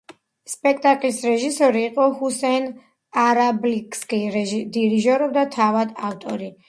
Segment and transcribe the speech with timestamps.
[0.51, 2.65] სპექტაკლის რეჟისორი იყო ჰუსეინ
[3.25, 4.23] არაბლინსკი,
[4.79, 6.51] დირიჟორობდა თავად ავტორი.